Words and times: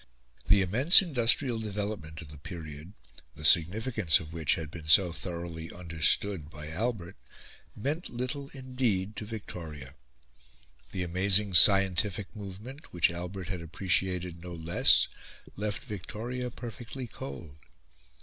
The 0.47 0.63
immense 0.63 1.03
industrial 1.03 1.59
development 1.59 2.23
of 2.23 2.29
the 2.31 2.39
period, 2.39 2.93
the 3.35 3.45
significance 3.45 4.19
of 4.19 4.33
which 4.33 4.55
had 4.55 4.71
been 4.71 4.87
so 4.87 5.11
thoroughly 5.13 5.71
understood 5.71 6.49
by 6.49 6.71
Albert, 6.71 7.15
meant 7.75 8.09
little 8.09 8.49
indeed 8.49 9.15
to 9.17 9.25
Victoria. 9.27 9.93
The 10.91 11.03
amazing 11.03 11.53
scientific 11.53 12.35
movement, 12.35 12.91
which 12.91 13.11
Albert 13.11 13.49
had 13.49 13.61
appreciated 13.61 14.41
no 14.41 14.55
less, 14.55 15.07
left 15.55 15.83
Victoria 15.83 16.49
perfectly 16.49 17.05
cold. 17.05 17.57